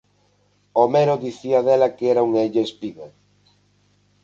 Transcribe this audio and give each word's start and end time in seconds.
Homero 0.81 1.13
dicía 1.25 1.59
dela 1.67 1.93
que 1.97 2.05
era 2.13 2.25
unha 2.29 2.41
«illa 2.49 2.63
espida». 2.69 3.07